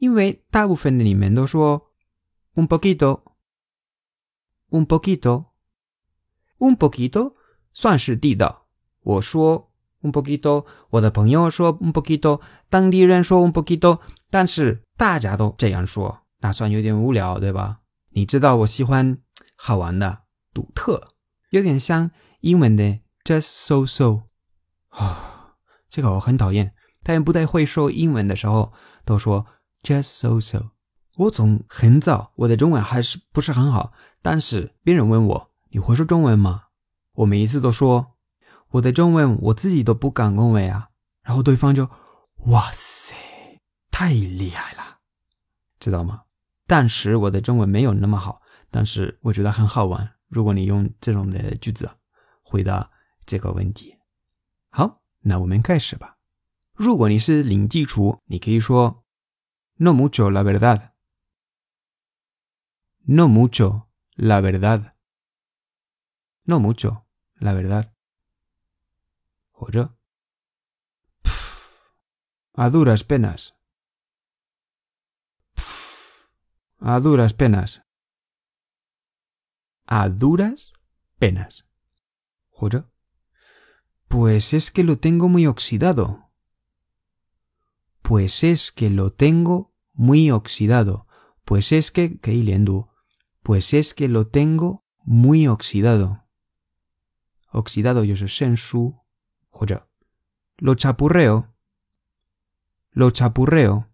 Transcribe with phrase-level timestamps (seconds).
[0.00, 1.82] 因为大部分的你们都说
[2.54, 5.46] “un poquito”，“un poquito”，“un
[6.76, 7.34] poquito”
[7.72, 8.66] 算是地道。
[9.02, 14.00] 我说 “un poquito”，我的朋友说 “un poquito”，当地人说 “un poquito”，
[14.30, 17.80] 但是大家都这样说，那算有点无聊，对吧？
[18.12, 19.18] 你知道我喜欢
[19.54, 20.22] 好玩的、
[20.54, 21.12] 独特，
[21.50, 22.10] 有点像
[22.40, 22.82] 英文的
[23.22, 24.22] “just so so”。
[24.88, 25.54] 啊，
[25.90, 26.72] 这个我很讨厌。
[27.04, 28.72] 他们不太会说英文的时候
[29.04, 29.46] 都说。
[29.82, 30.70] Just so so。
[31.16, 33.92] 我从很早，我的中文还是不是很好。
[34.22, 36.64] 但是别人问我：“你会说中文吗？”
[37.16, 38.14] 我每一次都说
[38.72, 40.90] ：“我的中文我自己都不敢恭维啊。”
[41.22, 41.88] 然后对方就
[42.52, 43.14] ：“哇塞，
[43.90, 44.98] 太厉害了，
[45.78, 46.22] 知道吗？”
[46.66, 50.12] 但是我的中文没有那么好，但是我觉得很好玩。
[50.28, 51.90] 如果你用这种的句子
[52.42, 52.88] 回答
[53.26, 53.98] 这个问题，
[54.70, 56.16] 好，那我们开始吧。
[56.74, 59.04] 如果你是零基础，你可以说。
[59.80, 60.94] No mucho, la verdad.
[63.02, 64.94] No mucho, la verdad.
[66.44, 67.96] No mucho, la verdad.
[69.52, 69.88] ¿Oye?
[72.52, 73.54] a duras penas.
[76.78, 77.82] a duras penas.
[79.86, 80.74] A duras
[81.18, 81.66] penas.
[82.50, 82.84] ¿Oye?
[84.08, 86.30] Pues es que lo tengo muy oxidado.
[88.02, 89.69] Pues es que lo tengo
[90.00, 91.06] muy oxidado.
[91.44, 92.88] Pues es que, Keilendu,
[93.42, 96.24] pues es que lo tengo muy oxidado.
[97.52, 98.26] Oxidado yo su
[99.50, 99.88] joya.
[100.56, 101.54] Lo chapurreo.
[102.92, 103.90] Lo chapurreo.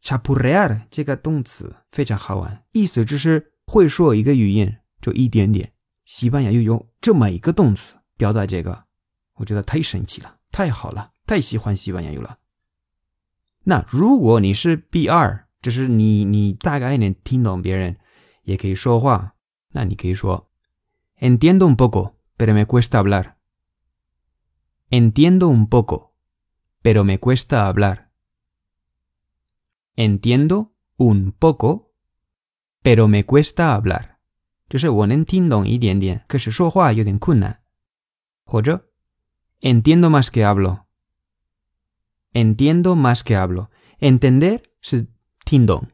[0.00, 2.66] Chapurrear, chica tonzi, fecha jawan.
[2.72, 5.74] Y se chuse, hui suo y geyuyen, yo y dien dien.
[6.04, 8.86] Si vaya yo yo, chuma y que tonzi, piada llega.
[9.32, 12.10] Ojuda tai senchila, tai jala, tai si juan si vaya
[13.64, 15.08] 那如果你是 B
[21.16, 23.38] Entiendo un poco, pero me cuesta hablar.
[24.90, 26.14] Entiendo un poco,
[26.82, 28.10] pero me cuesta hablar.
[29.96, 30.58] Entiendo
[31.08, 31.94] un poco,
[32.82, 34.10] pero me cuesta hablar.
[34.68, 37.62] 就是我能听懂一点点，可是说话有点困难。
[38.44, 38.90] 或者
[39.62, 40.83] Entiendo más que hablo。
[42.34, 43.70] entiendo más que hablo.
[43.98, 45.06] Entender se
[45.44, 45.88] ting dong.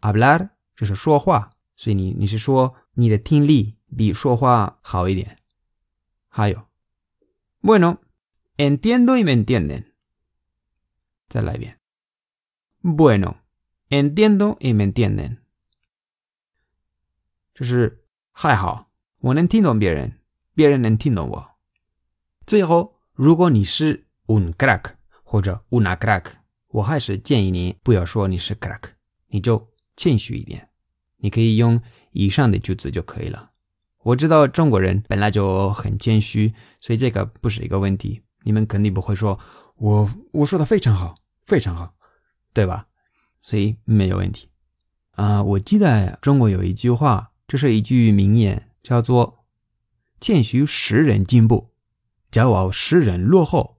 [0.00, 1.50] Hablar es su hua.
[1.74, 5.36] Si ni, ni si su, ni de ting li, di su hua hao y dien.
[6.30, 6.70] Hayo.
[7.60, 8.00] Bueno,
[8.56, 9.94] entiendo y me entienden.
[11.28, 11.78] Chala bien.
[12.80, 13.42] Bueno,
[13.90, 15.44] entiendo y me entienden.
[17.54, 18.88] Es hai hao.
[19.20, 20.22] Wo nen ting dong bien.
[20.54, 21.44] Bien nen ting dong wo.
[22.46, 24.96] 最后，如果你是 un crack，
[25.28, 26.08] 或者乌纳克，
[26.70, 28.70] 我还是建议你不要说你是克，
[29.26, 30.70] 你就谦虚一点，
[31.18, 33.50] 你可以用以上的句子就可以了。
[34.04, 38.22] 我知道中国人本来就很谦虚，所以这个不是一个问题。
[38.44, 39.38] 你们肯定不会说
[39.76, 41.92] 我我说的非常好，非常好，
[42.54, 42.86] 对吧？
[43.42, 44.48] 所以没有问题
[45.10, 45.42] 啊。
[45.42, 49.44] 我记得中国有一句话，这是一句名言，叫做
[50.22, 51.74] “谦虚使人进步，
[52.32, 53.74] 骄傲使人落后”。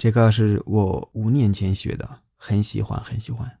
[0.00, 3.58] 这个是我五年前学的，很喜欢，很喜欢。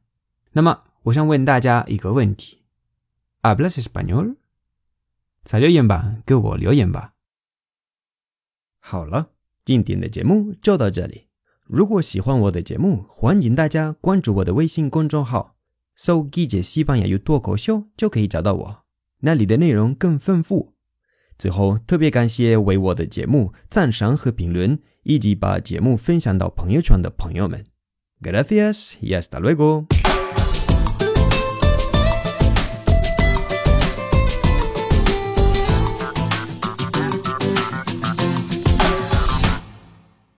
[0.52, 2.62] 那么，我想问大家一个问题
[3.42, 4.36] ：¿hablas español？
[5.44, 7.12] 在留言吧，给我留言吧。
[8.78, 9.32] 好了，
[9.66, 11.26] 今天的节目就到这里。
[11.66, 15.56] 如果喜欢我的节目，欢迎大家关注我的微信公众号
[15.94, 18.82] “搜 G 姐西班牙语脱口秀”，就可以找到我。
[19.18, 20.72] 那里的内容更丰富。
[21.36, 24.78] 最后，特别感谢为我的节目赞赏和评论。
[25.02, 27.64] 以及把节目分享到朋友圈的朋友们
[28.22, 29.86] g r a c i a s y hasta luego。